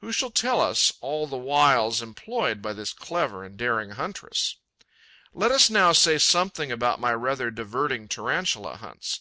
Who 0.00 0.10
shall 0.10 0.32
tell 0.32 0.60
us 0.60 0.92
all 1.00 1.28
the 1.28 1.36
wiles 1.36 2.02
employed 2.02 2.60
by 2.60 2.72
this 2.72 2.92
clever 2.92 3.44
and 3.44 3.56
daring 3.56 3.90
huntress? 3.92 4.56
'Let 5.32 5.52
us 5.52 5.70
now 5.70 5.92
say 5.92 6.18
something 6.18 6.72
about 6.72 6.98
my 6.98 7.12
rather 7.14 7.52
diverting 7.52 8.08
Tarantula 8.08 8.78
hunts. 8.78 9.20